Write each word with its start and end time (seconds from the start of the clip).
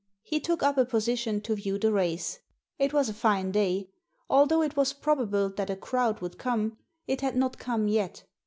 He 0.23 0.39
took 0.39 0.63
up 0.63 0.79
a 0.79 0.85
position 0.85 1.41
to 1.41 1.53
view 1.53 1.77
the 1.77 1.91
race. 1.91 2.39
It 2.79 2.91
was 2.91 3.07
a 3.07 3.13
fine 3.13 3.51
day. 3.51 3.91
Although 4.31 4.63
it 4.63 4.75
was 4.75 4.93
probable 4.93 5.51
that 5.51 5.69
a 5.69 5.75
crowd 5.75 6.21
would 6.21 6.39
come, 6.39 6.79
it 7.05 7.21
had 7.21 7.35
not 7.35 7.59
come 7.59 7.87
yet. 7.87 8.23